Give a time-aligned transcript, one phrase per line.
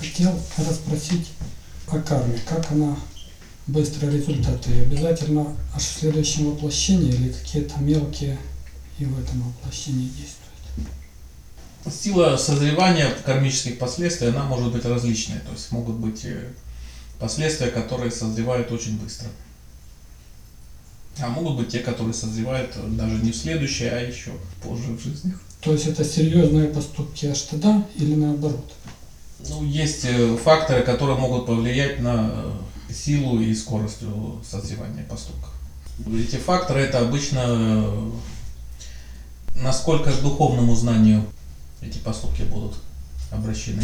[0.00, 1.28] Хотел расспросить
[1.88, 2.96] о карме, как она
[3.66, 8.38] быстро результаты, и обязательно аж в следующем воплощении или какие-то мелкие
[8.98, 10.50] и в этом воплощении действуют.
[11.90, 15.40] Сила созревания кармических последствий, она может быть различной.
[15.40, 16.48] То есть могут быть э,
[17.18, 19.28] последствия, которые созревают очень быстро.
[21.18, 24.32] А могут быть те, которые созревают даже не в следующей, а еще
[24.62, 25.34] позже в жизни.
[25.60, 28.72] То есть это серьезные поступки аж тогда или наоборот?
[29.48, 34.02] Ну, есть э, факторы, которые могут повлиять на э, силу и скорость
[34.48, 35.50] созревания поступков.
[36.06, 38.10] Эти факторы это обычно э,
[39.54, 41.24] насколько к духовному знанию
[41.80, 42.74] эти поступки будут
[43.30, 43.82] обращены.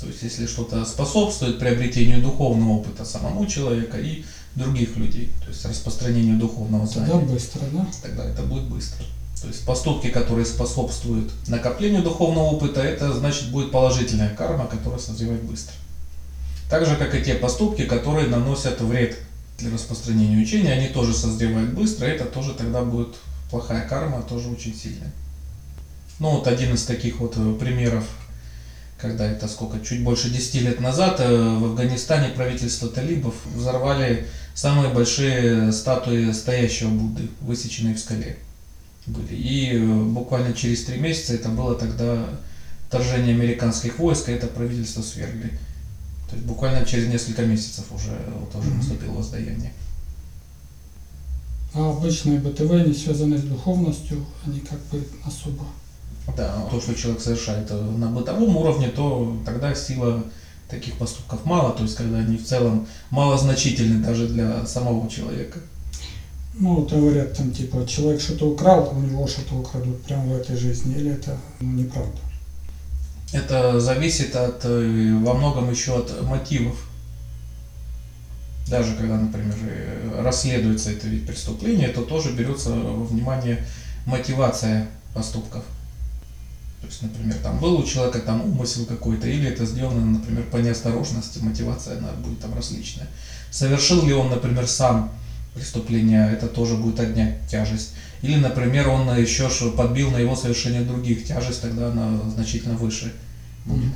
[0.00, 5.64] То есть, если что-то способствует приобретению духовного опыта самому человека и других людей, то есть
[5.64, 7.12] распространению духовного знания.
[7.12, 7.86] Тогда быстро, да?
[8.02, 9.04] Тогда это будет быстро.
[9.44, 15.42] То есть поступки, которые способствуют накоплению духовного опыта, это значит будет положительная карма, которая созревает
[15.42, 15.74] быстро.
[16.70, 19.18] Так же, как и те поступки, которые наносят вред
[19.58, 23.16] для распространения учения, они тоже созревают быстро, это тоже тогда будет
[23.50, 25.12] плохая карма, тоже очень сильная.
[26.20, 28.04] Ну вот один из таких вот э, примеров,
[28.96, 34.88] когда это сколько, чуть больше 10 лет назад э, в Афганистане правительство талибов взорвали самые
[34.88, 38.38] большие статуи стоящего Будды, высеченные в скале.
[39.30, 42.26] И э, буквально через три месяца это было тогда
[42.88, 45.58] вторжение американских войск, и это правительство свергли.
[46.30, 49.72] То есть буквально через несколько месяцев уже вот, уже наступило воздаяние.
[51.74, 55.64] А обычные БТВ, не связанные с духовностью, они как бы особо...
[56.36, 60.24] Да, то, что человек совершает э, на бытовом уровне, то тогда сила
[60.68, 65.58] таких поступков мало, то есть когда они в целом малозначительны даже для самого человека.
[66.56, 70.94] Ну, говорят там, типа, человек что-то украл, у него что-то украдут прямо в этой жизни,
[70.94, 72.18] или это ну, неправда?
[73.32, 76.76] Это зависит от, э, во многом еще от мотивов.
[78.68, 83.64] Даже когда, например, э, расследуется это вид преступления, то тоже берется во внимание
[84.06, 85.64] мотивация поступков.
[86.80, 90.58] То есть, например, там был у человека там умысел какой-то, или это сделано, например, по
[90.58, 93.08] неосторожности, мотивация она будет там различная.
[93.50, 95.10] Совершил ли он, например, сам
[95.54, 97.92] преступления, это тоже будет отнять тяжесть.
[98.22, 103.12] Или, например, он еще подбил на его совершение других, тяжесть тогда она значительно выше
[103.64, 103.92] будет.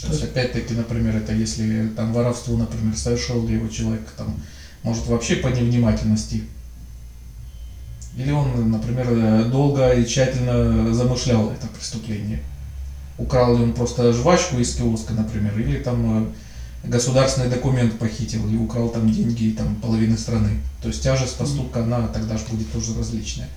[0.00, 4.34] То есть, опять-таки, например, это если там воровство, например, совершил его человек, там,
[4.82, 6.44] может вообще по невнимательности.
[8.16, 12.42] Или он, например, долго и тщательно замышлял это преступление.
[13.16, 16.34] Украл ли он просто жвачку из киоска, например, или там
[16.84, 20.60] государственный документ похитил и украл там деньги там половины страны.
[20.80, 23.48] То есть тяжесть поступка, она тогда же будет тоже различная.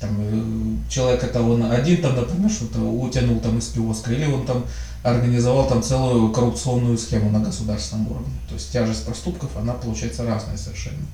[0.00, 4.44] Там, э, человек это он один там, например, что-то утянул там из киоска, или он
[4.44, 4.64] там
[5.02, 8.34] организовал там целую коррупционную схему на государственном уровне.
[8.48, 11.06] То есть тяжесть проступков, она получается разная совершенно.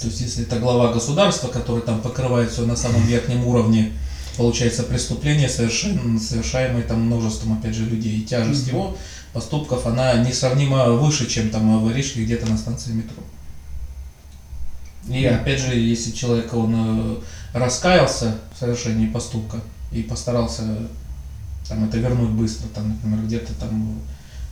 [0.00, 3.92] То есть если это глава государства, который там покрывает все на самом верхнем уровне,
[4.36, 8.96] получается преступление, совершенно, совершаемое там множеством, опять же, людей, и тяжесть его
[9.36, 13.22] поступков, она несравнимо выше, чем там аварийский где-то на станции метро.
[15.10, 17.16] И опять же, если человек он э,
[17.52, 19.58] раскаялся в совершении поступка
[19.92, 20.62] и постарался
[21.68, 23.98] там это вернуть быстро, там, например, где-то там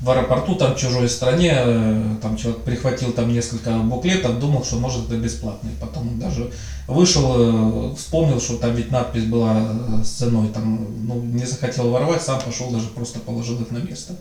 [0.02, 4.76] в аэропорту, там в чужой стране, э, там человек прихватил там несколько буклетов, думал, что
[4.76, 5.68] может это бесплатно.
[5.68, 6.52] И потом он даже
[6.88, 12.20] вышел, э, вспомнил, что там ведь надпись была с ценой, там, ну, не захотел воровать,
[12.20, 14.16] сам пошел, даже просто положил их на место.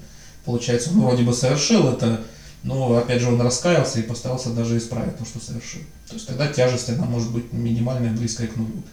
[0.46, 2.22] Получается, он вроде бы совершил это,
[2.64, 5.82] но опять же он раскаялся и постарался даже исправить то, что совершил.
[6.08, 8.84] То есть тогда тяжесть, она может быть минимальная, близкая к нулю.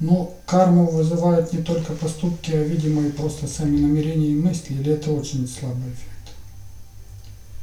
[0.00, 4.92] Но карму вызывают не только поступки, а видимо и просто сами намерения и мысли, или
[4.92, 6.34] это очень слабый эффект?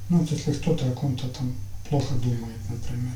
[0.09, 1.55] Ну, вот если кто-то о ком-то там
[1.89, 3.15] плохо думает, например.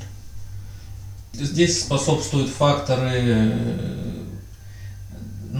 [1.32, 4.21] Здесь способствуют факторы э,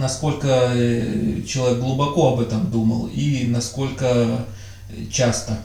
[0.03, 4.45] насколько э, человек глубоко об этом думал и насколько
[5.09, 5.57] часто.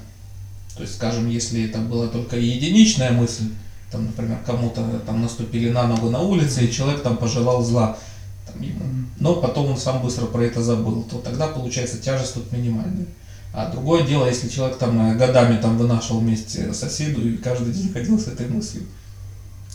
[0.77, 3.49] То есть, скажем, если это была только единичная мысль,
[3.91, 7.99] там, например, кому-то там наступили на ногу на улице, и человек там пожелал зла
[8.47, 8.85] там, ему,
[9.19, 13.07] но потом он сам быстро про это забыл, то тогда получается тяжесть тут минимальная.
[13.53, 17.93] А другое дело, если человек там э, годами там вынашивал вместе соседу и каждый день
[17.93, 18.85] ходил с этой мыслью.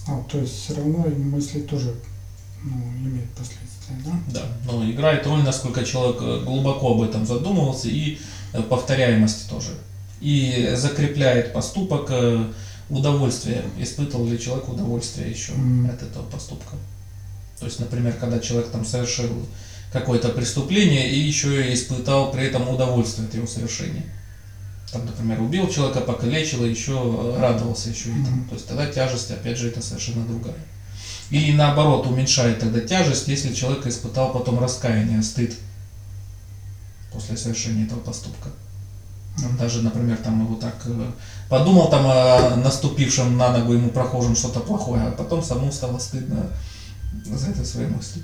[0.07, 1.93] А, то есть все равно мысли тоже
[2.63, 3.73] ну, имеют последствия
[4.05, 4.11] да?
[4.27, 8.17] Да, но играет роль, насколько человек э, глубоко об этом задумывался и
[8.53, 9.71] э, повторяемости тоже.
[10.21, 12.45] И закрепляет поступок э,
[12.89, 13.63] удовольствие.
[13.77, 15.93] Испытывал ли человек удовольствие еще mm.
[15.93, 16.75] от этого поступка.
[17.59, 19.29] То есть, например, когда человек там совершил
[19.91, 24.03] какое-то преступление и еще и испытал при этом удовольствие от его совершения.
[24.91, 26.93] Там, например, убил человека, покалечил и еще
[27.39, 28.37] радовался еще этому.
[28.37, 28.49] Мгм.
[28.49, 30.55] То есть тогда тяжесть, опять же, это совершенно другая.
[31.29, 35.55] И наоборот, уменьшает тогда тяжесть, если человек испытал потом раскаяние, стыд
[37.11, 38.49] после совершения этого поступка.
[39.43, 41.11] Он даже, например, там его так э,
[41.49, 46.47] подумал там о наступившем на ногу ему прохожим что-то плохое, а потом самому стало стыдно
[47.25, 48.21] за это свои мысли.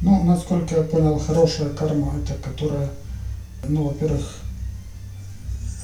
[0.00, 2.90] Ну, насколько я понял, хорошая карма это которая,
[3.68, 4.38] ну, во-первых,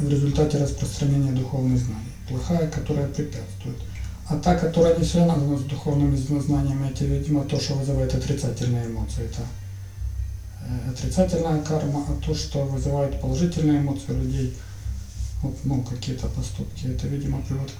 [0.01, 2.13] в результате распространения духовных знаний.
[2.29, 3.77] Плохая, которая препятствует.
[4.29, 9.25] А та, которая не связана с духовными знаниями, это, видимо, то, что вызывает отрицательные эмоции.
[9.25, 9.43] Это
[10.91, 14.55] отрицательная карма, а то, что вызывает положительные эмоции у людей,
[15.43, 17.73] вот, ну, какие-то поступки, это, видимо, приводит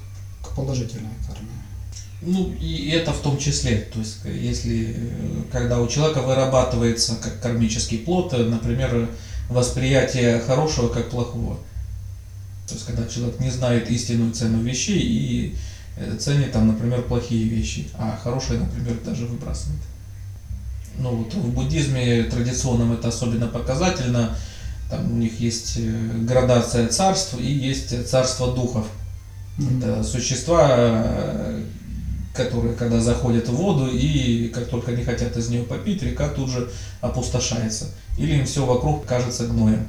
[0.43, 1.51] к положительной карме.
[2.23, 7.41] Ну, и это в том числе, то есть, если, э, когда у человека вырабатывается как
[7.41, 9.09] кармический плод, э, например,
[9.51, 11.59] восприятие хорошего как плохого.
[12.67, 15.57] То есть, когда человек не знает истинную цену вещей и
[16.19, 19.81] ценит там, например, плохие вещи, а хорошие, например, даже выбрасывает.
[20.99, 24.37] Ну вот в буддизме традиционном это особенно показательно.
[24.91, 28.87] Там у них есть э, градация царств и есть царство духов.
[29.59, 29.79] Мгм.
[29.79, 31.63] Это существа, э,
[32.35, 36.51] которые когда заходят в воду и как только не хотят из нее попить, река тут
[36.51, 37.91] же опустошается.
[38.17, 39.87] Или им все вокруг кажется гноем.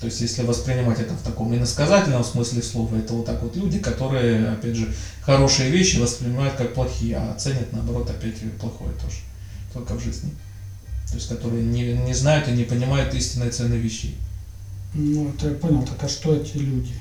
[0.00, 3.78] То есть, если воспринимать это в таком иносказательном смысле слова, это вот так вот люди,
[3.78, 9.16] которые, опять же, хорошие вещи воспринимают как плохие, а ценят, наоборот, опять плохое тоже.
[9.72, 10.30] Только в жизни.
[11.08, 14.16] То есть, которые не, не знают и не понимают истинной цены вещей.
[14.92, 16.92] Ну, это я понял, так а что эти люди?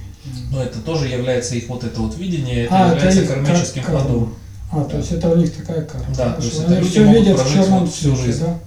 [0.52, 3.84] Но это тоже является их вот это вот видение, это А, это является их кармическим
[3.84, 4.10] кар- карма.
[4.10, 4.36] плодом.
[4.72, 6.08] А, то есть это у них такая карма.
[6.16, 6.48] Да, то Хорошо.
[6.48, 8.40] есть это люди все могут видят прожить всю жизнь.
[8.40, 8.60] да?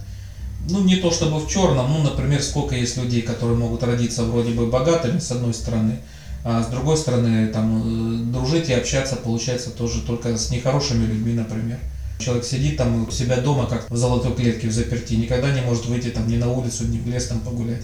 [0.71, 4.51] Ну, не то чтобы в черном, ну, например, сколько есть людей, которые могут родиться вроде
[4.51, 5.97] бы богатыми, с одной стороны,
[6.45, 11.33] а с другой стороны, там, э, дружить и общаться получается тоже только с нехорошими людьми,
[11.33, 11.79] например.
[12.19, 15.87] Человек сидит там у себя дома, как в золотой клетке в заперти, никогда не может
[15.87, 17.83] выйти там ни на улицу, ни в лес там погулять,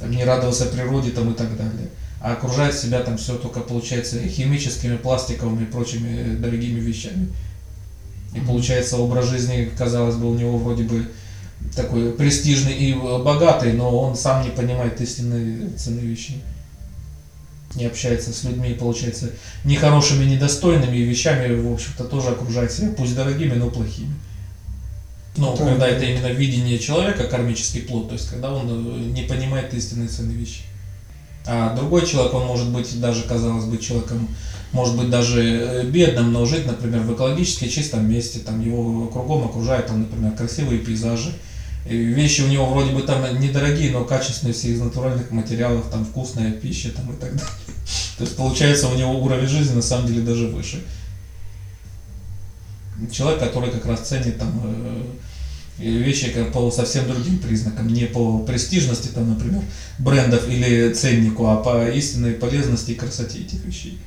[0.00, 1.88] там, не радоваться природе там и так далее.
[2.20, 7.28] А окружает себя там все только, получается, химическими, пластиковыми и прочими э, дорогими вещами.
[8.34, 11.06] И получается образ жизни, казалось бы, у него вроде бы
[11.74, 16.42] такой престижный и богатый, но он сам не понимает истинной цены вещей.
[17.74, 19.30] Не общается с людьми, получается,
[19.64, 24.14] нехорошими, недостойными вещами, в общем-то, тоже окружает себя, пусть дорогими, но плохими.
[25.36, 25.66] Но Да.
[25.66, 30.08] когда это именно видение человека, кармический плод, то есть когда он э, не понимает истинной
[30.08, 30.64] цены вещей.
[31.46, 34.28] А другой человек, он может быть даже, казалось бы, человеком,
[34.72, 39.44] может быть даже э, бедным, но жить, например, в экологически чистом месте, там его кругом
[39.44, 41.32] окружают, там, например, красивые пейзажи.
[41.88, 46.04] И вещи у него вроде бы там недорогие, но качественные, все из натуральных материалов, там
[46.04, 47.46] вкусная пища там, и так далее.
[48.18, 50.82] То есть получается у него уровень жизни на самом деле даже выше.
[53.12, 54.50] Человек, который как раз ценит там
[55.78, 59.62] э, вещи по совсем другим признакам, не по престижности, там, например,
[59.98, 63.98] брендов или ценнику, а по истинной полезности и красоте этих вещей.